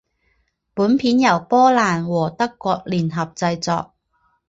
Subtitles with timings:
[0.73, 3.93] 本片由波兰和德国联合制作。